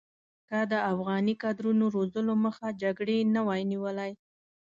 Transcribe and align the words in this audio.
که 0.49 0.59
د 0.71 0.73
افغاني 0.91 1.33
کادرونو 1.43 1.85
روزلو 1.95 2.33
مخه 2.45 2.67
جګړې 2.81 3.17
نه 3.33 3.41
وی 3.47 3.61
نیولې. 3.71 4.11